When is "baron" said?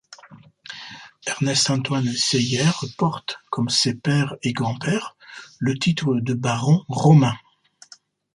6.33-6.83